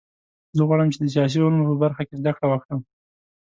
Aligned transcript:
زه 0.57 0.61
غواړم 0.67 0.87
چې 0.93 0.97
د 1.01 1.05
سیاسي 1.15 1.37
علومو 1.39 1.69
په 1.69 1.75
برخه 1.83 2.01
کې 2.07 2.19
زده 2.21 2.31
کړه 2.35 2.47
وکړم 2.49 2.79